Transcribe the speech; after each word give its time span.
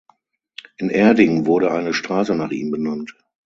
In 0.77 0.89
Erding 0.89 1.45
wurde 1.45 1.69
eine 1.71 1.93
Straße 1.93 2.33
nach 2.33 2.49
ihm 2.49 2.71
benannt. 2.71 3.15